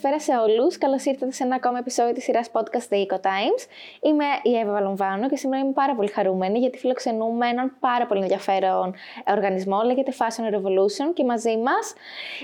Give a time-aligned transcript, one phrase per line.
[0.00, 0.78] Καλησπέρα σε όλους.
[0.78, 3.62] Καλώς ήρθατε σε ένα ακόμα επεισόδιο της σειράς podcast The Eco Times.
[4.00, 8.20] Είμαι η Εύα Βαλομβάνο και σήμερα είμαι πάρα πολύ χαρούμενη γιατί φιλοξενούμε έναν πάρα πολύ
[8.20, 8.94] ενδιαφέρον
[9.26, 9.82] οργανισμό.
[9.82, 11.94] Λέγεται Fashion Revolution και μαζί μας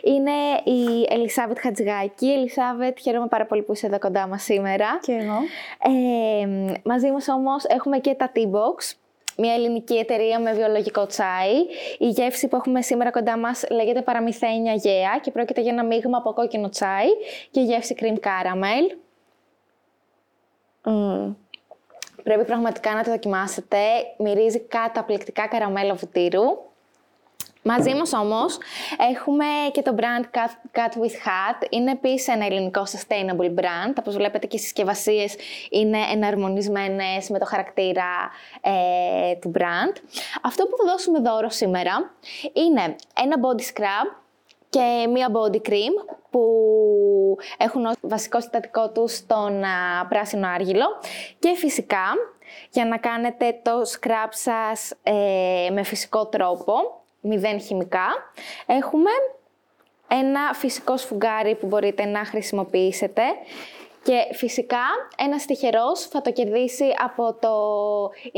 [0.03, 0.31] είναι
[0.65, 2.33] η Ελισάβετ Χατζηγάκη.
[2.33, 4.99] Ελισάβετ, χαίρομαι πάρα πολύ που είσαι εδώ κοντά μας σήμερα.
[5.01, 5.39] Και εγώ.
[5.83, 9.02] Ε, μαζί μας όμως έχουμε και τα T-Box
[9.37, 11.55] μια ελληνική εταιρεία με βιολογικό τσάι.
[11.99, 16.19] Η γεύση που έχουμε σήμερα κοντά μας λέγεται παραμυθένια γέα και πρόκειται για ένα μείγμα
[16.19, 17.09] από κόκκινο τσάι
[17.51, 18.97] και γεύση cream caramel.
[20.85, 21.35] Mm.
[22.23, 23.79] Πρέπει πραγματικά να το δοκιμάσετε.
[24.19, 26.71] Μυρίζει καταπληκτικά καραμέλα βουτύρου.
[27.65, 28.59] Μαζί μας όμως
[29.11, 31.67] έχουμε και το brand Cut, Cut with Hat.
[31.71, 33.95] Είναι επίσης ένα ελληνικό sustainable brand.
[33.99, 35.37] Όπως βλέπετε και οι συσκευασίες
[35.71, 39.97] είναι εναρμονισμένες με το χαρακτήρα ε, του brand.
[40.43, 42.15] Αυτό που θα δώσουμε δώρο σήμερα
[42.53, 44.17] είναι ένα body scrub
[44.69, 46.43] και μία body cream που
[47.57, 49.63] έχουν ως βασικό συστατικό τους τον
[50.09, 50.87] πράσινο άργυλο
[51.39, 52.15] και φυσικά
[52.71, 58.07] για να κάνετε το scrub σας ε, με φυσικό τρόπο μηδέν χημικά.
[58.67, 59.11] Έχουμε
[60.09, 63.23] ένα φυσικό σφουγγάρι που μπορείτε να χρησιμοποιήσετε
[64.03, 64.85] και φυσικά
[65.17, 67.51] ένας τυχερός θα το κερδίσει από το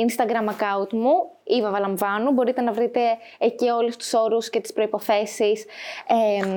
[0.06, 2.32] Instagram account μου, η Βαλαμβάνου.
[2.32, 3.00] Μπορείτε να βρείτε
[3.38, 5.64] εκεί όλους τους όρους και τις προϋποθέσεις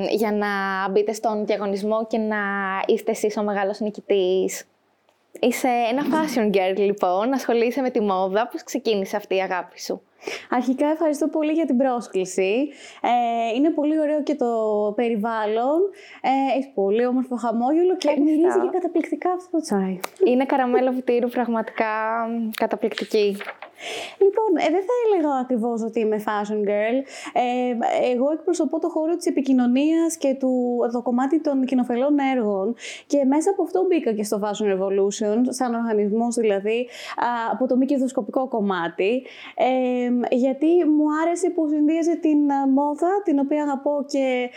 [0.10, 0.48] για να
[0.90, 2.38] μπείτε στον διαγωνισμό και να
[2.86, 4.64] είστε εσείς ο μεγάλος νικητής.
[5.40, 8.48] Είσαι ένα fashion girl λοιπόν, ασχολείσαι με τη μόδα.
[8.48, 10.02] Πώς ξεκίνησε αυτή η αγάπη σου;
[10.50, 12.70] Αρχικά ευχαριστώ πολύ για την πρόσκληση.
[13.02, 14.52] Ε, είναι πολύ ωραίο και το
[14.96, 15.80] περιβάλλον.
[16.22, 20.00] Ε, έχεις πολύ όμορφο χαμόγελο και μυρίζει και καταπληκτικά αυτό το τσάι.
[20.26, 21.86] Είναι καραμέλο βουτύρου πραγματικά
[22.56, 23.38] καταπληκτική.
[24.18, 26.98] Λοιπόν, ε, δεν θα έλεγα ακριβώς ότι είμαι fashion girl.
[27.34, 27.76] Ε,
[28.12, 32.76] εγώ εκπροσωπώ το χώρο της επικοινωνίας και του, το κομμάτι των κοινοφελών έργων.
[33.08, 36.88] Και μέσα από αυτό μπήκα και στο Fashion Revolution, σαν οργανισμός δηλαδή,
[37.52, 39.24] από το μη κερδοσκοπικό κομμάτι.
[39.56, 42.40] Ε, γιατί μου άρεσε που συνδύαζε την
[42.74, 44.50] μόδα, την οποία αγαπώ και,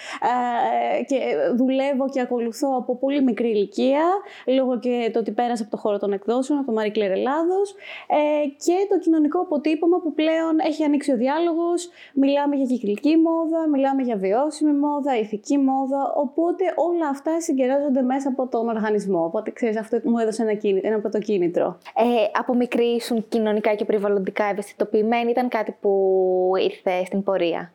[1.07, 1.19] και
[1.57, 4.05] δουλεύω και ακολουθώ από πολύ μικρή ηλικία,
[4.47, 7.75] λόγω και το ότι πέρασα από το χώρο των εκδόσεων, από το Marie Claire Ελλάδος,
[8.07, 11.89] ε, και το κοινωνικό αποτύπωμα που πλέον έχει ανοίξει ο διάλογος.
[12.15, 16.13] Μιλάμε για κυκλική μόδα, μιλάμε για βιώσιμη μόδα, ηθική μόδα.
[16.17, 19.25] Οπότε όλα αυτά συγκεράζονται μέσα από τον οργανισμό.
[19.25, 21.79] Οπότε ξέρεις, αυτό μου έδωσε ένα, κίνητρο, ένα πρωτοκίνητρο.
[21.95, 22.05] Ε,
[22.39, 27.73] από μικρή ήσουν κοινωνικά και περιβαλλοντικά ευαισθητοποιημένη, ήταν κάτι που ήρθε στην πορεία.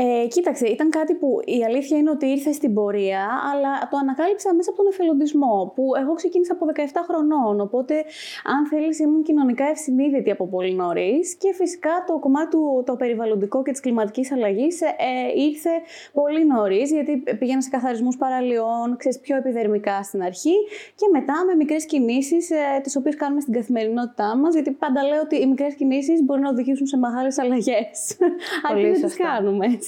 [0.00, 4.54] Ε, κοίταξε, ήταν κάτι που η αλήθεια είναι ότι ήρθε στην πορεία, αλλά το ανακάλυψα
[4.54, 7.60] μέσα από τον εθελοντισμό, που εγώ ξεκίνησα από 17 χρονών.
[7.60, 7.94] Οπότε,
[8.44, 11.34] αν θέλεις, ήμουν κοινωνικά ευσυνείδητη από πολύ νωρίς.
[11.34, 14.90] Και φυσικά το κομμάτι του το περιβαλλοντικό και της κλιματικής αλλαγής ε,
[15.36, 15.70] ήρθε
[16.12, 20.56] πολύ νωρίς, γιατί πήγαινα σε καθαρισμούς παραλίων, ξέρεις πιο επιδερμικά στην αρχή,
[20.94, 25.20] και μετά με μικρές κινήσεις, ε, τις οποίες κάνουμε στην καθημερινότητά μας, γιατί πάντα λέω
[25.20, 28.16] ότι οι μικρές κινήσεις μπορεί να οδηγήσουν σε μεγάλες αλλαγές.
[28.70, 29.66] Αρκεί να τις κάνουμε.
[29.66, 29.87] έτσι.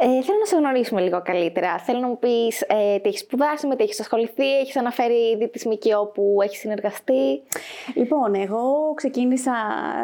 [0.00, 1.78] Ε, θέλω να σε γνωρίσουμε λίγο καλύτερα.
[1.78, 5.48] Θέλω να μου πεις ε, τι έχεις σπουδάσει, με τι έχεις ασχοληθεί, έχεις αναφέρει ήδη
[5.48, 7.42] τη ΜΚΟ που έχεις συνεργαστεί.
[7.94, 9.52] Λοιπόν, εγώ ξεκίνησα,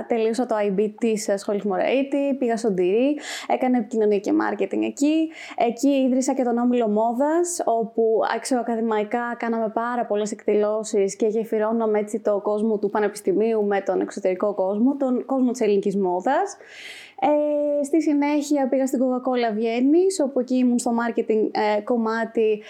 [0.08, 5.30] τελείωσα το IB της σχολή Μωραίτη, πήγα στον Τυρί, έκανα επικοινωνία και marketing εκεί.
[5.56, 8.20] Εκεί ίδρυσα και τον Όμιλο Μόδας, όπου
[8.60, 14.54] ακαδημαϊκά κάναμε πάρα πολλές εκδηλώσεις και γεφυρώναμε έτσι το κόσμο του πανεπιστημίου με τον εξωτερικό
[14.54, 16.56] κόσμο, τον κόσμο της ελληνικής μόδας.
[17.20, 22.62] Ε, στη συνέχεια πήγα στην Coca-Cola Βιέννη, όπου εκεί ήμουν στο marketing ε, κομμάτι.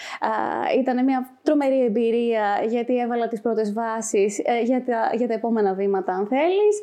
[0.72, 5.34] Ε, ήταν μια τρομερή εμπειρία, γιατί έβαλα τις πρώτες βάσεις ε, για, τα, για τα
[5.34, 6.80] επόμενα βήματα, αν θέλεις.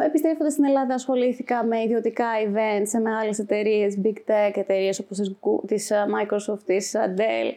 [0.00, 5.36] Ε, επιστρέφοντας στην Ελλάδα, ασχολήθηκα με ιδιωτικά events σε μεγάλες εταιρείες, big tech εταιρείες όπως
[5.66, 7.52] της Microsoft, της Dell,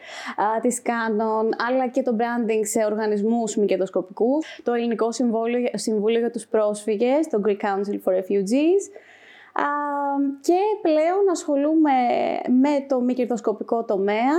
[0.62, 3.68] της Canon, αλλά και το branding σε οργανισμούς μη
[4.64, 8.84] Το Ελληνικό Συμβούλιο, Συμβούλιο για τους Πρόσφυγες, το Greek Council for Refugees,
[10.41, 11.91] και πλέον ασχολούμαι
[12.61, 14.35] με το μη κερδοσκοπικό τομέα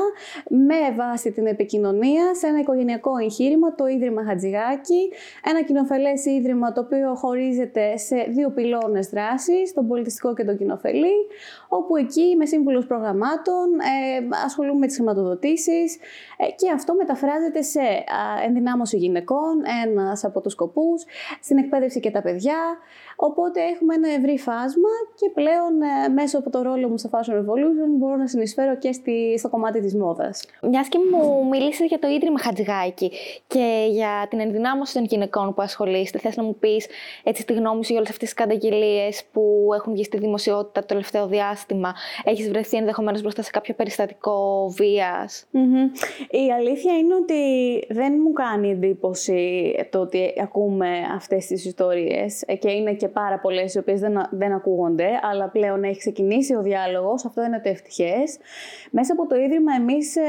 [0.48, 5.12] με βάση την επικοινωνία σε ένα οικογενειακό εγχείρημα, το Ίδρυμα Χατζηγάκη,
[5.44, 11.26] ένα κοινοφελές ίδρυμα το οποίο χωρίζεται σε δύο πυλώνες δράσης, τον πολιτιστικό και τον κοινοφελή,
[11.72, 15.98] όπου εκεί είμαι σύμβουλος προγραμμάτων, ε, ασχολούμαι με τις χρηματοδοτήσεις
[16.36, 17.80] ε, και αυτό μεταφράζεται σε
[18.46, 21.04] ενδυνάμωση γυναικών, ένας από τους σκοπούς,
[21.42, 22.58] στην εκπαίδευση και τα παιδιά,
[23.16, 27.34] οπότε έχουμε ένα ευρύ φάσμα και πλέον ε, μέσω από το ρόλο μου στο Fashion
[27.34, 30.44] Revolution μπορώ να συνεισφέρω και στη, στο κομμάτι της μόδας.
[30.62, 33.12] Μιας και μου μιλήσατε για το Ίδρυμα Χατζηγάκη
[33.46, 36.86] και για την ενδυνάμωση των γυναικών που ασχολείστε, θες να μου πεις
[37.22, 40.86] έτσι τη γνώμη σου για όλες αυτές τις καταγγελίες που έχουν βγει στη δημοσιότητα το
[40.86, 41.58] τελευταίο διάστημα.
[42.24, 45.46] Έχεις βρεθεί ενδεχομένως μπροστά σε κάποιο περιστατικό βίας;
[46.30, 47.42] Η αλήθεια είναι ότι
[47.88, 53.74] δεν μου κάνει εντύπωση το ότι ακούμε αυτές τις ιστορίες και είναι και πάρα πολλές
[53.74, 58.38] οι οποίες δεν, δεν ακούγονται, αλλά πλέον έχει ξεκινήσει ο διάλογος, αυτό είναι το ευτυχές.
[58.90, 60.22] Μέσα από το Ίδρυμα εμείς ε,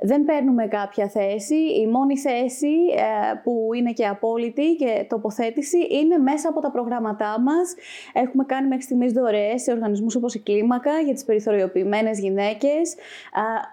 [0.00, 1.54] δεν παίρνουμε κάποια θέση.
[1.54, 7.40] Η μόνη θέση ε, που είναι και απόλυτη και τοποθέτηση είναι μέσα από τα προγράμματά
[7.40, 7.74] μας.
[8.12, 12.94] Έχουμε κάνει μέχρι στιγμής δωρεές σε οργανισμούς όπως η Κλίμακα για τις περιθωριοποιημένες γυναίκες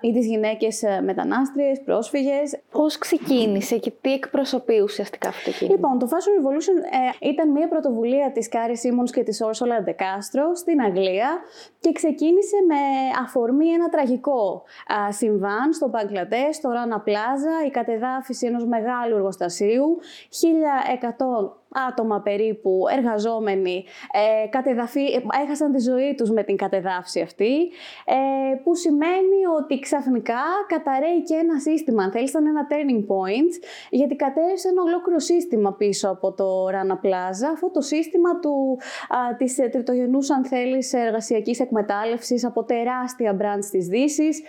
[0.02, 2.60] ή τις γυναίκες ε, μετανάστριες, πρόσφυγες.
[2.72, 6.78] Πώς ξεκίνησε και τι εκπροσωπεί ουσιαστικά αυτό το κίνημα; Λοιπόν, το Fashion Revolution
[7.22, 11.40] ε, ήταν μια πρωτοβουλία της Carry Somers και της Orsola De Castro στην Αγγλία
[11.80, 12.76] και ξεκίνησε με
[13.24, 14.64] αφορμή ένα τραγικό
[15.10, 20.00] συμβάν στο Μπαγκλαντές, στο Ράνα Πλάζα, η κατεδάφιση ενός μεγάλου εργοστασίου,
[20.30, 25.06] 1100 άτομα περίπου εργαζόμενοι ε, κατεδαφή,
[25.44, 27.72] έχασαν τη ζωή τους με την κατεδάφιση αυτή,
[28.06, 33.64] ε, που σημαίνει ότι ξαφνικά καταραίει και ένα σύστημα, αν θέλεις, ήταν ένα turning point,
[33.90, 38.80] γιατί κατέρευσε ένα ολόκληρο σύστημα πίσω από το Rana Plaza, αυτό το σύστημα του,
[39.10, 44.42] α, της ε, τριτογενούς, αν θέλεις, εργασιακής εκμετάλλευσης από τεράστια brands της Δύσης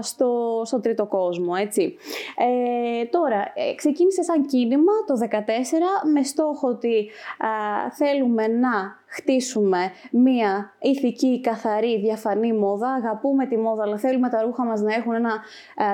[0.00, 1.96] στο, στο τρίτο κόσμο, έτσι.
[2.36, 7.10] Ε, τώρα, ε, ξεκίνησε σαν κίνημα το 2014 με στόχο ότι
[7.92, 9.78] θέλουμε να χτίσουμε
[10.10, 12.88] μία ηθική, καθαρή, διαφανή μόδα.
[12.92, 15.32] Αγαπούμε τη μόδα, αλλά θέλουμε τα ρούχα μας να έχουν ένα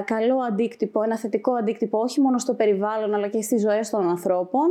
[0.04, 4.66] καλό αντίκτυπο, ένα θετικό αντίκτυπο, όχι μόνο στο περιβάλλον, αλλά και στις ζωές των ανθρώπων.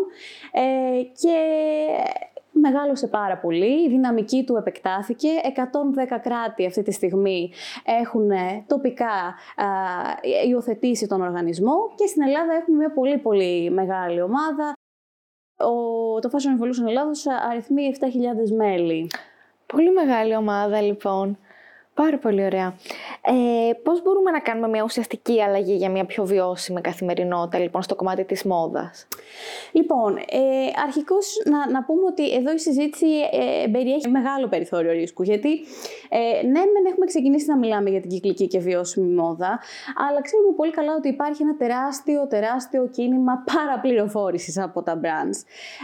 [0.51, 1.37] Ε, και
[2.51, 5.27] μεγάλωσε πάρα πολύ, η δυναμική του επεκτάθηκε.
[6.15, 7.51] 110 κράτη αυτή τη στιγμή
[8.03, 8.29] έχουν
[8.67, 9.65] τοπικά α,
[10.49, 14.73] υιοθετήσει τον οργανισμό και στην Ελλάδα έχουμε μια πολύ πολύ μεγάλη ομάδα
[15.57, 19.09] ο, το Fashion Revolution Ελλάδος αριθμεί 7.000 μέλη.
[19.65, 21.37] Πολύ μεγάλη ομάδα λοιπόν.
[21.93, 22.75] Πάρα πολύ ωραία.
[23.25, 27.95] Ε, πώς μπορούμε να κάνουμε μια ουσιαστική αλλαγή για μια πιο βιώσιμη καθημερινότητα λοιπόν στο
[27.95, 29.07] κομμάτι της μόδας;
[29.71, 30.41] Λοιπόν, ε,
[30.85, 35.49] αρχικώς να, να πούμε ότι εδώ η συζήτηση ε, περιέχει μεγάλο περιθώριο ρίσκου γιατί
[36.09, 39.59] ε, ναι μεν έχουμε ξεκινήσει να μιλάμε για την κυκλική και βιώσιμη μόδα
[40.09, 45.39] αλλά ξέρουμε πολύ καλά ότι υπάρχει ένα τεράστιο τεράστιο κίνημα παραπληροφόρησης από τα brands.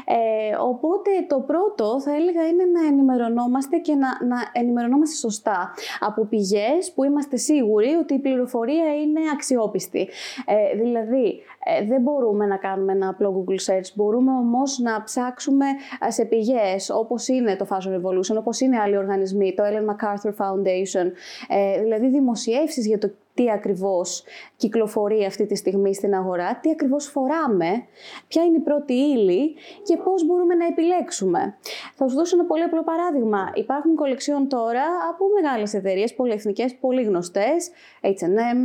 [0.06, 6.26] Ε, οπότε το πρώτο θα έλεγα είναι να ενημερωνόμαστε και να, να ενημερωνόμαστε σωστά από
[6.26, 10.10] πηγές που είμαστε σίγουροι ότι η πληροφορία είναι αξιόπιστη.
[10.46, 15.66] Ε, δηλαδή, ε, δεν μπορούμε να κάνουμε ένα απλό Google search, μπορούμε όμως να ψάξουμε
[16.08, 20.32] ε, σε πηγές όπως είναι το Fashion Revolution, όπως είναι άλλοι οργανισμοί, το Ellen MacArthur
[20.32, 21.12] Foundation,
[21.48, 24.24] ε, δηλαδή δημοσιεύσεις για το τι ακριβώς
[24.56, 27.84] κυκλοφορεί αυτή τη στιγμή στην αγορά, τι ακριβώς φοράμε,
[28.28, 31.58] ποια είναι η πρώτη ύλη και πώς μπορούμε να επιλέξουμε.
[31.96, 33.52] Θα σου δώσω ένα πολύ απλό παράδειγμα.
[33.54, 37.70] Υπάρχουν κολεξιόν τώρα από μεγάλες εταιρείες, πολυεθνικές, πολύ γνωστές,
[38.02, 38.58] H&M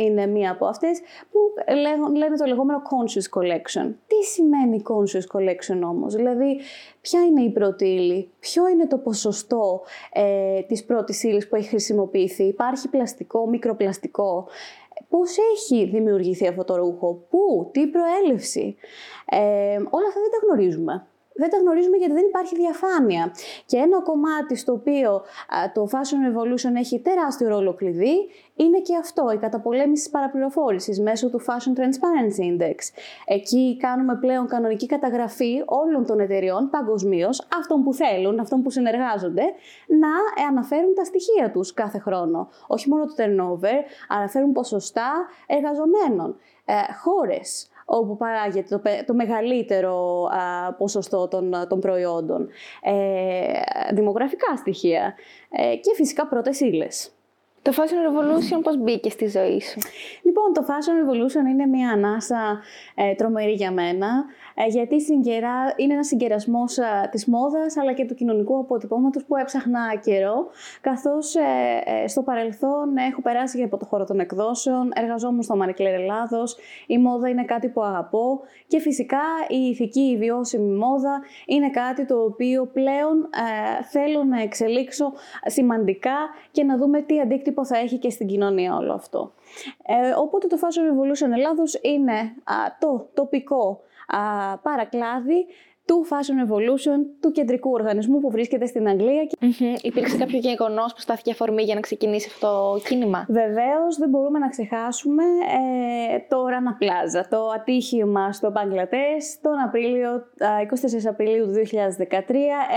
[0.00, 1.00] είναι μία από αυτές,
[1.30, 1.38] που
[2.16, 3.94] λένε το λεγόμενο conscious collection.
[4.06, 6.60] Τι σημαίνει conscious collection όμως, δηλαδή
[7.00, 9.82] ποια είναι η πρώτη ύλη, ποιο είναι το ποσοστό
[10.12, 13.46] ε, της πρώτης ύλης που έχει χρησιμοποιηθεί, υπάρχει πλαστικό,
[13.78, 14.48] μικροπλαστικό,
[15.08, 18.76] πώς έχει δημιουργηθεί αυτό το ρούχο, πού, τι προέλευση;
[19.26, 21.06] Ε, όλα αυτά δεν τα γνωρίζουμε
[21.38, 23.32] δεν τα γνωρίζουμε γιατί δεν υπάρχει διαφάνεια.
[23.66, 25.22] Και ένα κομμάτι στο οποίο
[25.74, 28.16] το Fashion Revolution έχει τεράστιο ρόλο κλειδί
[28.54, 32.76] είναι και αυτό, η καταπολέμηση της παραπληροφόρησης μέσω του Fashion Transparency Index.
[33.26, 39.42] Εκεί κάνουμε πλέον κανονική καταγραφή όλων των εταιριών παγκοσμίως, αυτών που θέλουν, αυτών που συνεργάζονται,
[39.86, 42.48] να αναφέρουν τα στοιχεία τους κάθε χρόνο.
[42.66, 43.76] Όχι μόνο το turnover,
[44.08, 46.36] αναφέρουν ποσοστά εργαζομένων.
[46.64, 52.48] Ε, χώρες, όπου παράγεται το, το μεγαλύτερο α, ποσοστό των, των προϊόντων.
[52.82, 55.14] Ε, δημογραφικά στοιχεία
[55.50, 57.12] ε, και φυσικά πρώτες ύλες.
[57.62, 59.78] Το Fashion Revolution πώς μπήκε στη ζωή σου;
[60.22, 62.60] Λοιπόν, το Fashion Revolution είναι μια ανάσα
[62.94, 68.04] ε, τρομερή για μένα, ε, γιατί συγκερά, είναι ένας συγκερασμός ε, της μόδας αλλά και
[68.04, 70.46] του κοινωνικού αποτυπώματος που έψαχνα καιρό,
[70.80, 71.42] καθώς ε,
[71.84, 75.98] ε, στο παρελθόν έχω περάσει και από το χώρο των εκδόσεων, εργαζόμουν στο Marie Claire
[76.00, 81.70] Ελλάδος, η μόδα είναι κάτι που αγαπώ και φυσικά η ηθική, η βιώσιμη μόδα είναι
[81.70, 83.28] κάτι το οποίο πλέον
[83.90, 85.12] θέλω να εξελίξω
[85.46, 86.16] σημαντικά
[86.50, 89.32] και να δούμε τι αντίκτυπο θα έχει και στην κοινωνία όλο αυτό.
[89.86, 92.34] Ε, οπότε το Fashion Revolution Ελλάδος είναι
[92.78, 95.46] το τοπικό α, παρακλάδι
[95.88, 99.28] του Fashion Revolution, του κεντρικού οργανισμού που βρίσκεται στην Αγγλία.
[99.40, 99.82] Mm-hmm.
[99.82, 104.38] Υπήρξε κάποιο γεγονός που στάθηκε αφορμή για να ξεκινήσει αυτό το κίνημα; Βεβαίως, δεν μπορούμε
[104.38, 105.22] να ξεχάσουμε
[106.12, 110.10] ε, το Rana Plaza, το ατύχημα στο Μπαγκλατές τον Απρίλιο,
[111.04, 112.34] 24 Απριλίου του 2013.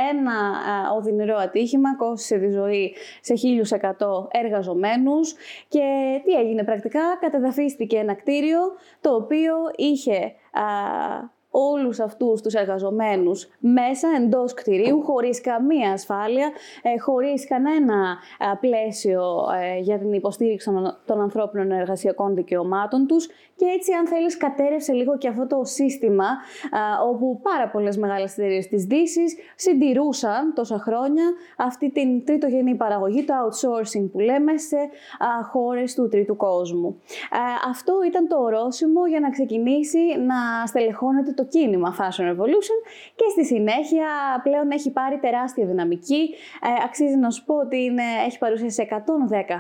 [0.10, 0.34] Ένα
[0.98, 3.34] οδυνηρό ατύχημα κόστησε τη ζωή σε
[3.80, 3.92] 1100
[4.32, 5.34] εργαζομένους.
[5.68, 5.82] Και
[6.26, 8.60] τι έγινε πρακτικά, κατεδαφίστηκε ένα κτίριο
[9.02, 17.00] το οποίο είχε 啊 όλους αυτούς τους εργαζομένους μέσα εντός κτηρίου, χωρίς καμία ασφάλεια, ε,
[17.00, 18.18] χωρίς κανένα
[18.60, 19.24] πλαίσιο
[19.62, 20.70] ε, για την υποστήριξη
[21.06, 26.26] των ανθρώπινων εργασιακών δικαιωμάτων τους και έτσι αν θέλεις κατέρευσε λίγο και αυτό το σύστημα
[27.10, 31.24] όπου πάρα πολλές μεγάλες εταιρείες της δύσης συντηρούσαν τόσα χρόνια
[31.58, 34.78] αυτή την τρίτογενή παραγωγή, το outsourcing που λέμε σε
[35.52, 37.02] χώρες του τρίτου κόσμου.
[37.70, 42.80] Αυτό ήταν το ορόσημο για να ξεκινήσει να στελεχώνεται το κίνημα Fashion Revolution
[43.16, 44.08] και στη συνέχεια
[44.44, 46.30] πλέον έχει πάρει τεράστια δυναμική.
[46.62, 48.96] Ε, αξίζει να σου πω ότι είναι, έχει παρουσία σε 110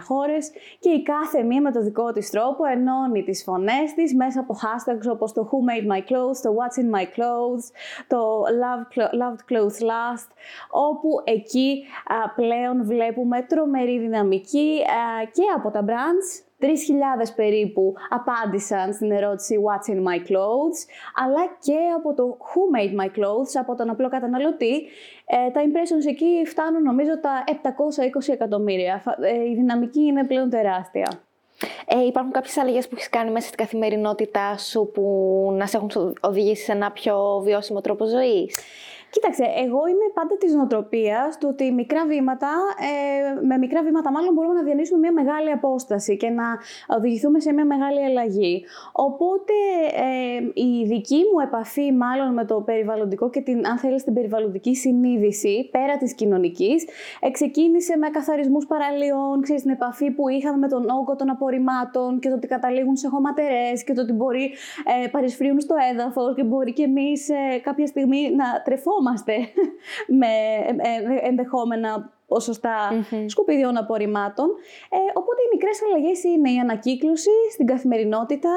[0.04, 4.40] χώρες και η κάθε μία με το δικό της τρόπο ενώνει τις φωνές της μέσα
[4.40, 7.66] από hashtags όπως το Who Made My Clothes, το What's in My Clothes,
[8.08, 8.44] το
[9.22, 10.30] Loved Clothes Last,
[10.70, 11.84] όπου εκεί
[12.36, 14.82] πλέον βλέπουμε τρομερή δυναμική
[15.32, 16.68] και από τα brands 3.000
[17.36, 20.80] περίπου απάντησαν στην ερώτηση What's in my clothes,
[21.26, 24.76] αλλά και από το Who made my clothes, από τον απλό καταναλωτή.
[25.26, 29.04] Ε, τα impressions εκεί φτάνουν νομίζω τα 720 εκατομμύρια.
[29.22, 31.22] Ε, η δυναμική είναι πλέον τεράστια.
[31.86, 35.04] Ε, υπάρχουν κάποιες αλλαγές που έχεις κάνει μέσα στην καθημερινότητά σου που
[35.58, 38.60] να σε έχουν οδηγήσει σε ένα πιο βιώσιμο τρόπο ζωής;
[39.12, 42.52] Κοίταξε, εγώ είμαι πάντα της νοοτροπίας του ότι μικρά βήματα,
[42.90, 46.44] ε, με μικρά βήματα μάλλον μπορούμε να διανύσουμε μια μεγάλη απόσταση και να
[46.98, 48.66] οδηγηθούμε σε μια μεγάλη αλλαγή.
[48.92, 49.54] Οπότε
[49.96, 54.76] ε, η δική μου επαφή μάλλον με το περιβαλλοντικό και την, αν θέλεις, την περιβαλλοντική
[54.76, 56.86] συνείδηση πέρα της κοινωνικής
[57.32, 62.30] ξεκίνησε με καθαρισμούς παραλίων, ξέρεις, την επαφή που είχαμε με τον όγκο των απορριμμάτων και
[62.30, 64.54] το ότι καταλήγουν σε χωματερές και το ότι μπορεί
[65.04, 69.00] ε, παρισφρίουν στο έδαφος και μπορεί και εμείς ε, κάποια στιγμή να τρεφόμαστε
[70.08, 73.26] με ε, ε, ενδεχόμενα ποσοστά mm-hmm.
[73.28, 74.48] σκουπιδιών απορριμμάτων.
[74.90, 78.54] Ε, οπότε οι μικρές αλλαγές είναι η ανακύκλωση στην καθημερινότητα,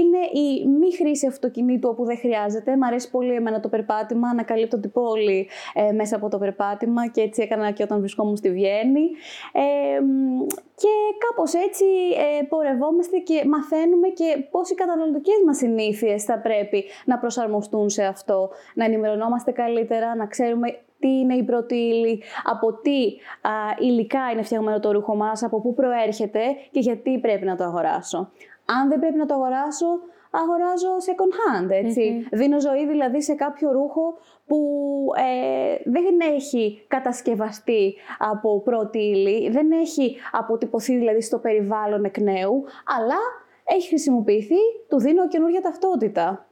[0.00, 2.76] είναι η μη χρήση αυτοκινήτου όπου δεν χρειάζεται.
[2.76, 7.20] Μ' αρέσει πολύ εμένα το περπάτημα, ανακαλύπτω την πόλη ε, μέσα από το περπάτημα και
[7.20, 9.10] έτσι έκανα και όταν βρισκόμουν στη Βιέννη.
[9.52, 9.62] Ε,
[10.74, 10.94] και
[11.28, 11.84] κάπως έτσι
[12.40, 18.04] ε, πορευόμαστε και μαθαίνουμε και πώς οι καταναλωτικές μας συνήθειες θα πρέπει να προσαρμοστούν σε
[18.04, 22.98] αυτό, να ενημερωνόμαστε καλύτερα, να ξέρουμε τι είναι η πρώτη ύλη, από τι
[23.48, 26.40] α, υλικά είναι φτιαγμένο το ρούχο μας, από πού προέρχεται
[26.70, 28.30] και γιατί πρέπει να το αγοράσω.
[28.64, 29.86] Αν δεν πρέπει να το αγοράσω,
[30.30, 34.14] αγοράζω second hand, ετσι Δίνω ζωή δηλαδή σε κάποιο ρούχο
[34.46, 34.58] που
[35.16, 42.64] ε, δεν έχει κατασκευαστεί από πρώτη ύλη, δεν έχει αποτυπωθεί δηλαδή στο περιβάλλον εκ νέου,
[42.98, 43.20] αλλά
[43.64, 46.46] έχει χρησιμοποιηθεί, του δίνω καινούργια ταυτότητα.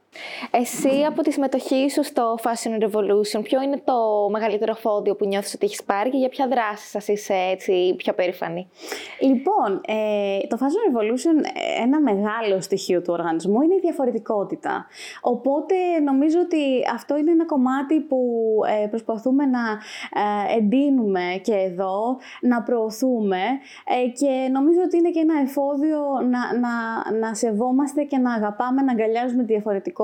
[0.51, 5.53] Εσύ από τη συμμετοχή σου στο Fashion Revolution, ποιο είναι το μεγαλύτερο φόντιο που νιώθεις
[5.53, 8.67] ότι έχεις πάρει και για ποια δράση σας είσαι έτσι πιο περήφανη;
[9.19, 11.45] Λοιπόν, ε, το Fashion Revolution,
[11.81, 14.85] ένα μεγάλο στοιχείο του οργανισμού είναι η διαφορετικότητα.
[15.21, 16.63] Οπότε νομίζω ότι
[16.93, 18.17] αυτό είναι ένα κομμάτι που
[18.83, 19.59] ε, προσπαθούμε να
[20.53, 23.41] ε, εντείνουμε και εδώ, να προωθούμε
[23.85, 25.99] ε, και νομίζω ότι είναι και ένα εφόδιο
[26.29, 26.73] να, να,
[27.19, 29.99] να σεβόμαστε και να αγαπάμε, να αγκαλιάζουμε τη διαφορετικότητα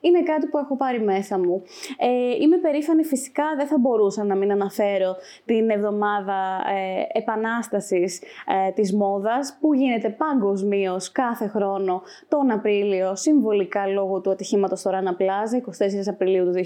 [0.00, 1.62] είναι κάτι που έχω πάρει μέσα μου.
[1.98, 2.08] Ε,
[2.42, 8.22] είμαι περήφανη φυσικά, δεν θα μπορούσα να μην αναφέρω την εβδομάδα ε, επανάστασης
[8.68, 14.90] ε, της μόδας που γίνεται παγκοσμίως κάθε χρόνο τον Απρίλιο συμβολικά λόγω του ατυχήματος στο
[14.90, 15.70] Ράνα Πλάζα 24
[16.06, 16.60] Απριλίου του 2013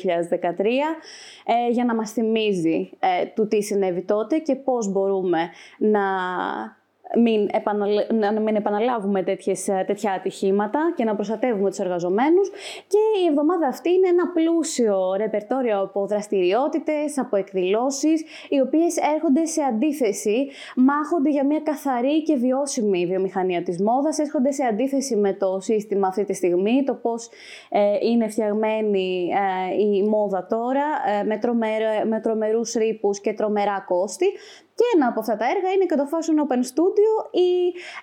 [1.44, 6.00] ε, για να μας θυμίζει ε, του τι συνέβη τότε και πώς μπορούμε να
[7.18, 7.48] μην,
[8.18, 12.50] να μην επαναλάβουμε τέτοιες, ε, τέτοια ατυχήματα και να προστατεύουμε τους εργαζομένους.
[12.86, 19.44] Και η εβδομάδα αυτή είναι ένα πλούσιο ρεπερτόριο από δραστηριότητες, από εκδηλώσεις, οι οποίες έρχονται
[19.44, 25.32] σε αντίθεση, μάχονται για μια καθαρή και βιώσιμη βιομηχανία της μόδας, έρχονται σε αντίθεση με
[25.32, 27.28] το σύστημα αυτή τη στιγμή, το πώς
[27.68, 29.28] ε, είναι φτιαγμένη
[29.70, 30.84] ε, η μόδα τώρα,
[31.26, 34.26] με, τρομερ, με τρομερούς ρήπους και τρομερά κόστη
[34.74, 37.48] Και ένα από αυτά τα έργα είναι και το Fashion Open Studio, η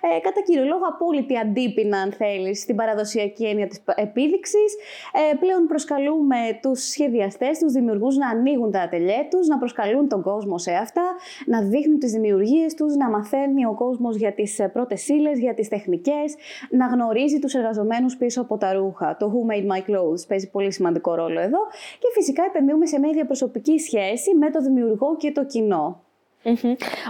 [0.08, 4.70] ε, κατά κύριο λόγο απόλυτη αντίπεινα, αν θέλεις, στην παραδοσιακή έννοια της επίδειξης.
[5.12, 10.22] Ε, πλέον προσκαλούμε τους σχεδιαστές, τους δημιουργούς να ανοίγουν τα ατελιέ τους, να προσκαλούν τον
[10.22, 11.02] κόσμο σε αυτά,
[11.46, 15.54] να δείχνουν τις δημιουργίες τους, να μαθαίνει ο κόσμος για τις ε, πρώτες ύλες, για
[15.54, 16.34] τις τεχνικές,
[16.70, 19.16] να γνωρίζει τους εργαζομένους πίσω από τα ρούχα.
[19.16, 21.58] Το Who Made My Clothes παίζει πολύ σημαντικό ρόλο εδώ.
[21.98, 26.08] Και φυσικά επενδύουμε σε μια διαπροσωπική σχέση με το δημιουργό και το κοινό.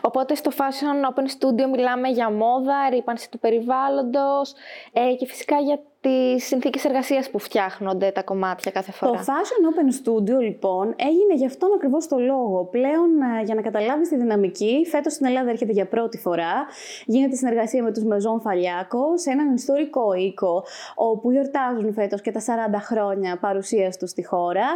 [0.02, 4.54] Οπότε στο Fashion Open Studio μιλάμε για μόδα, ρήπανση του περιβάλλοντος
[4.92, 9.12] ε, και φυσικά για τις συνθήκες εργασίας που φτιάχνονται τα κομμάτια κάθε φορά.
[9.12, 12.64] Το Fashion Open Studio, λοιπόν, έγινε γι' αυτόν ακριβώς το λόγο.
[12.70, 16.66] Πλέον, ε, για να καταλάβεις τη δυναμική, φέτος στην Ελλάδα έρχεται για πρώτη φορά.
[17.06, 20.64] Γίνεται συνεργασία με τους Μεζόν Φαλιάκο σε έναν ιστορικό οίκο,
[20.94, 24.66] όπου γιορτάζουν φέτος και τα 40 χρόνια παρουσίας τους στη χώρα.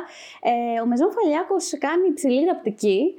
[0.42, 3.14] Ε, ο Μεζόν Φαλιάκο κάνει υψηλή ραπτική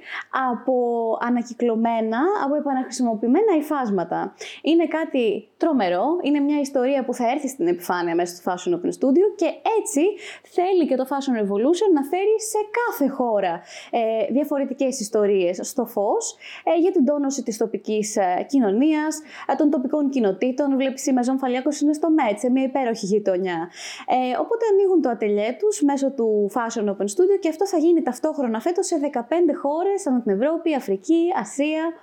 [0.50, 0.74] από
[1.22, 4.34] ανακυκλωμένα, από επαναχρησιμοποιημένα υφάσματα.
[4.62, 8.74] Είναι κάτι τρομερό, είναι μια ιστορία που θα έρθει στην επιφάνεια επιφάνεια μέσα στο Fashion
[8.76, 9.50] Open Studio και
[9.80, 10.02] έτσι
[10.44, 13.62] θέλει και το Fashion Revolution να φέρει σε κάθε χώρα
[13.92, 19.70] ε, διαφορετικές ιστορίες στο φως ε, για την τόνωση της τοπικής ε, κοινωνίας, ε, των
[19.70, 20.76] τοπικών κοινοτήτων.
[20.76, 23.70] Βλέπεις η Μεζόν Φαλιάκος είναι στο ΜΕΤ, σε μια υπέροχη γειτονιά.
[24.08, 28.02] Ε, οπότε ανοίγουν το ατελιέ τους μέσω του Fashion Open Studio και αυτό θα γίνει
[28.02, 29.20] ταυτόχρονα φέτος σε 15
[29.62, 31.94] χώρες ανά την Ευρώπη, Αφρική, Ασία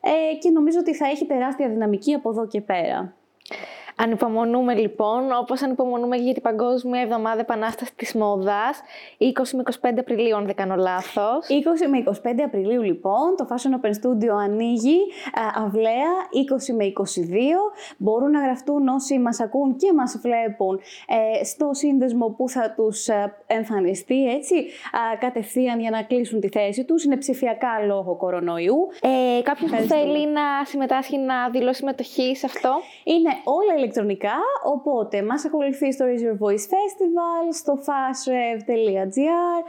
[0.00, 3.12] ε, και νομίζω ότι θα έχει τεράστια δυναμική από εδώ και πέρα.
[4.00, 8.80] Ανυπομονούμε λοιπόν, όπως ανυπομονούμε για την Παγκόσμια Εβδομάδα Επανάστασης της Μόδας,
[9.18, 11.46] 20 με 25 Απριλίου, αν δεν κάνω λάθος.
[11.48, 14.98] 20 με 25 Απριλίου, λοιπόν, το Fashion Open Studio ανοίγει
[15.64, 16.12] αυλαία
[16.70, 16.92] 20 με 22.
[17.96, 23.08] Μπορούν να γραφτούν όσοι μας ακούν και μας βλέπουν ε, στο σύνδεσμο που θα τους
[23.08, 24.54] ε, εμφανιστεί έτσι,
[25.18, 27.04] κατευθείαν για να κλείσουν τη θέση τους.
[27.04, 28.88] Είναι ψηφιακά λόγω κορονοϊού.
[29.00, 35.22] Ε, Κάποιος που θέλει να συμμετάσχει να δηλώσει συμμετοχή σε αυτό; Είναι όλα ηλεκτρονικά, οπότε
[35.22, 39.60] μας ακολουθεί στο Raise Your Voice Festival, στο fastrev.gr,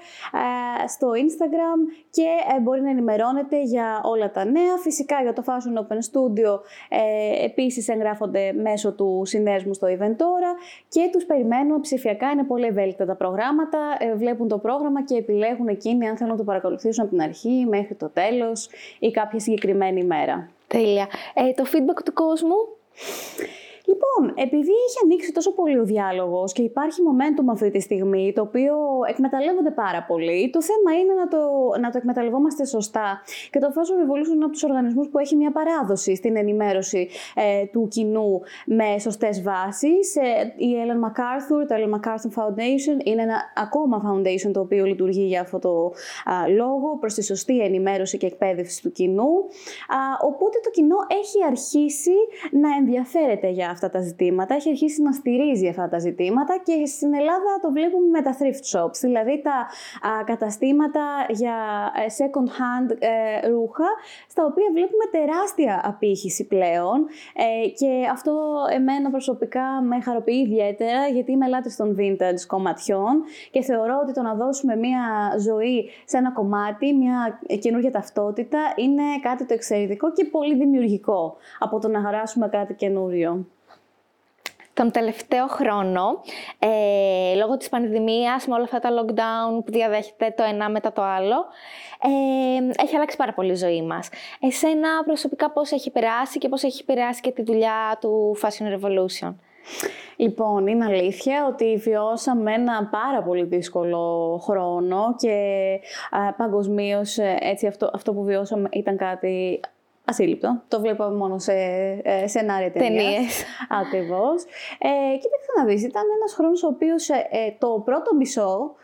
[0.84, 4.78] ε, στο Instagram και ε, μπορεί να ενημερώνετε για όλα τα νέα.
[4.78, 6.60] Φυσικά για το Fashion Open Studio
[6.90, 10.52] ε, επίσης εγγράφονται μέσω του συνδέσμου στο Eventora
[10.90, 13.80] και τους περιμένουμε ψηφιακά, είναι πολύ ευέλικτα τα προγράμματα,
[14.16, 17.96] βλέπουν το πρόγραμμα και επιλέγουν εκείνοι αν θέλουν να το παρακολουθήσουν από την αρχή μέχρι
[17.96, 20.50] το τέλος ή κάποια συγκεκριμένη ημέρα.
[20.68, 21.08] Τέλεια.
[21.34, 22.56] Ε, το feedback του κόσμου;
[23.90, 28.42] Λοιπόν, επειδή έχει ανοίξει τόσο πολύ ο διάλογος και υπάρχει momentum αυτή τη στιγμή, το
[28.42, 28.76] οποίο
[29.10, 31.38] εκμεταλλεύονται πάρα πολύ, το θέμα είναι να το,
[31.82, 33.22] να το εκμεταλλευόμαστε σωστά.
[33.50, 37.66] Και το Fashion Revolution είναι από τους οργανισμούς που έχει μια παράδοση στην ενημέρωση ε,
[37.66, 40.16] του κοινού με σωστές βάσεις.
[40.16, 45.26] Ε, η Ellen MacArthur, το Ellen MacArthur Foundation, είναι ένα ακόμα foundation το οποίο λειτουργεί
[45.26, 45.94] για αυτό το
[46.56, 49.32] λόγο, προς τη σωστή ενημέρωση και εκπαίδευση του κοινού.
[49.88, 52.18] Α, οπότε το κοινό έχει αρχίσει
[52.52, 57.14] να ενδιαφέρεται για αυτά τα ζητήματα, έχει αρχίσει να στηρίζει αυτά τα ζητήματα και στην
[57.14, 59.58] Ελλάδα το βλέπουμε με τα thrift shops, δηλαδή τα
[60.26, 61.56] καταστήματα για
[61.96, 63.90] ε, second hand ε, ρούχα,
[64.30, 66.98] στα οποία βλέπουμε τεράστια απήχηση πλέον
[67.34, 68.34] ε, και αυτό
[68.74, 74.22] εμένα προσωπικά με χαροποιεί ιδιαίτερα γιατί είμαι λάτρης των vintage κομματιών και θεωρώ ότι το
[74.22, 75.04] να δώσουμε μια
[75.40, 81.80] ζωή σε ένα κομμάτι, μια καινούργια ταυτότητα είναι κάτι το εξαιρετικό και πολύ δημιουργικό από
[81.80, 83.46] το να χαράσουμε κάτι καινούριο
[84.80, 86.22] τον τελευταίο χρόνο,
[86.60, 91.02] ε, λόγω της πανδημίας, με όλα αυτά τα lockdown που διαδέχεται το ένα μετά το
[91.02, 91.46] άλλο,
[92.02, 94.10] ε, έχει αλλάξει πάρα πολύ η ζωή μας.
[94.40, 99.34] Εσένα προσωπικά πώς έχει περάσει και πώς έχει περάσει και τη δουλειά του Fashion Revolution;
[100.16, 105.36] Λοιπόν, είναι αλήθεια ότι βιώσαμε ένα πάρα πολύ δύσκολο χρόνο και
[106.38, 109.60] παγκοσμίως έτσι αυτό, αυτό που βιώσαμε ήταν κάτι
[110.10, 110.62] ασύλληπτο.
[110.68, 111.54] Το βλέπαμε μόνο σε
[112.04, 113.20] ε, σενάρια ταινία.
[113.82, 114.44] Ακριβώς.
[114.80, 118.76] Ε, κοίταξε να δεις, ήταν ένας χρόνος ο οποίος ε, ε, το πρώτο μισό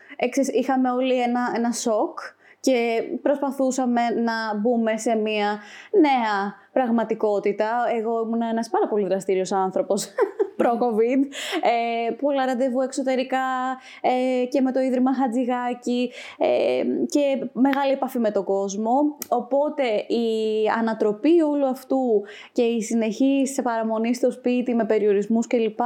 [0.52, 2.18] είχαμε όλοι ένα, ένα σοκ
[2.60, 5.58] και προσπαθούσαμε να μπούμε σε μια
[6.00, 7.70] νέα πραγματικότητα.
[7.96, 10.08] Εγώ ήμουν ένας πάρα πολύ δραστήριος άνθρωπος
[10.56, 11.20] προ-COVID.
[11.62, 13.46] Ε, πολλά ραντεβού εξωτερικά
[14.00, 19.16] ε, και με το Ίδρυμα Χατζηγάκη ε, και μεγάλη επαφή με τον κόσμο.
[19.28, 20.26] Οπότε η
[20.78, 25.80] ανατροπή όλου αυτού και η συνεχής παραμονή στο σπίτι με περιορισμούς κλπ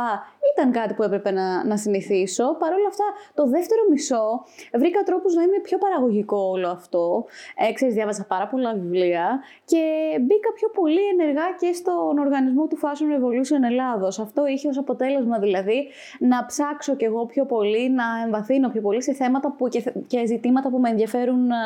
[0.55, 2.57] ήταν κάτι που έπρεπε να, να συνηθίσω.
[2.59, 3.05] Παρ' όλα αυτά,
[3.35, 7.25] το δεύτερο μισό βρήκα τρόπους να είναι πιο παραγωγικό όλο αυτό.
[7.69, 9.83] Ε, ξέρεις, διάβασα πάρα πολλά βιβλία και
[10.21, 14.19] μπήκα πιο πολύ ενεργά και στον οργανισμό του Fashion Revolution Ελλάδος.
[14.19, 19.03] Αυτό έχει ως αποτέλεσμα δηλαδή να ψάξω κι εγώ πιο πολύ, να εμβαθύνω πιο πολύ
[19.03, 21.57] σε θέματα που και, και ζητήματα που με ενδιαφέρουν να,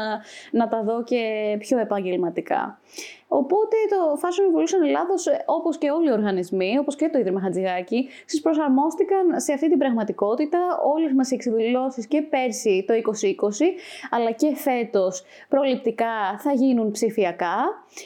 [0.51, 2.79] να τα δω και πιο επαγγελματικά.
[3.41, 7.41] Οπότε το Fashion Evolution Ελλάδος, ε, όπως και όλοι οι οργανισμοί, όπως και το Ίδρυμα
[7.41, 8.09] Χατζηγάκη,
[8.43, 10.59] προσαρμόστηκαν σε αυτή την πραγματικότητα.
[10.95, 13.77] Όλες μας οι εξεδηλώσεις και πέρσι το 2020,
[14.11, 17.57] αλλά και φέτος προληπτικά θα γίνουν ψηφιακά.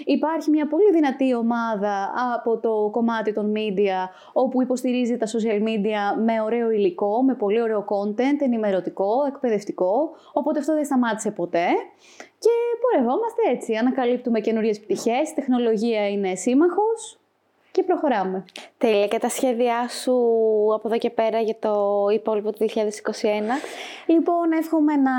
[0.05, 6.23] Υπάρχει μια πολύ δυνατή ομάδα από το κομμάτι των media, όπου υποστηρίζει τα social media
[6.25, 11.67] με ωραίο υλικό, με πολύ ωραίο content, ενημερωτικό, εκπαιδευτικό, οπότε αυτό δεν σταμάτησε ποτέ.
[12.39, 17.19] Και πορευόμαστε έτσι, ανακαλύπτουμε καινούριες πτυχές, η τεχνολογία είναι σύμμαχος
[17.79, 18.45] και προχωράμε.
[18.79, 19.07] Τέλεια.
[19.07, 20.15] Και τα σχέδιά σου
[20.75, 22.69] από εδώ και πέρα για το υπόλοιπο του 2021.
[24.07, 25.13] Λοιπόν, εύχομαι να,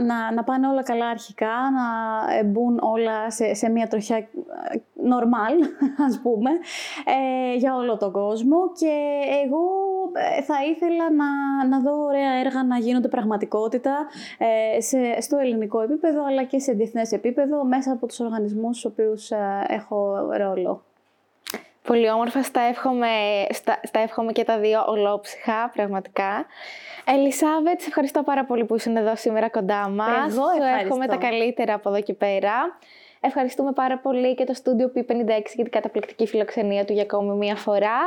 [0.00, 4.28] να, να πάνε όλα καλά αρχικά, να μπουν όλα σε, σε μια τροχιά
[5.12, 5.54] normal,
[6.08, 6.50] ας πούμε,
[7.04, 8.92] ε, για όλο τον κόσμο και
[9.44, 9.64] εγώ
[9.97, 9.97] ε,
[10.46, 11.26] θα ήθελα να,
[11.68, 14.06] να δω ωραία έργα να γίνονται πραγματικότητα
[14.38, 18.90] ε, σε, στο ελληνικό επίπεδο αλλά και σε διεθνές επίπεδο μέσα από τους οργανισμούς στους
[18.90, 20.82] οποίους ε, έχω ρόλο.
[21.82, 23.06] Πολύ όμορφα, στα εύχομαι,
[23.50, 26.46] στα, στα εύχομαι και τα δύο ολόψυχα, πραγματικά.
[27.04, 30.32] Ελισάβετ, σε ευχαριστώ πάρα πολύ που ήσουν εδώ σήμερα κοντά μας.
[30.32, 30.84] Εγώ ευχαριστώ.
[30.84, 32.78] εύχομαι τα καλύτερα από εδώ και πέρα.
[33.20, 37.56] Ευχαριστούμε πάρα πολύ και το στούντιο P56 για την καταπληκτική φιλοξενία του για ακόμη μία
[37.56, 37.98] φορά.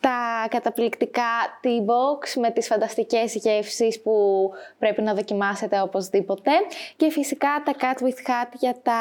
[0.00, 1.22] Τα καταπληκτικά
[1.62, 6.50] tea box με τις φανταστικές γεύσεις που πρέπει να δοκιμάσετε οπωσδήποτε.
[6.96, 8.92] Και φυσικά τα cut with hat για τα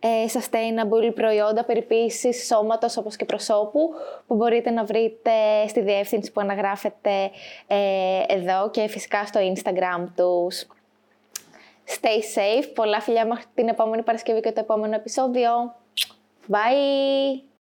[0.00, 3.90] ε, sustainable προϊόντα περιποίησης σώματος όπως και προσώπου
[4.26, 5.30] που μπορείτε να βρείτε
[5.68, 7.30] στη διεύθυνση που αναγράφετε
[7.66, 7.76] ε,
[8.26, 10.66] εδώ και φυσικά στο Instagram τους.
[11.86, 12.72] Stay safe.
[12.74, 15.50] Πολλά φιλιά μέχρι την επόμενη Παρασκευή και το επόμενο επεισόδιο.
[16.48, 17.55] Bye!